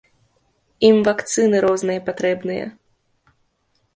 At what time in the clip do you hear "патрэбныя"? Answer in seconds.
2.09-2.65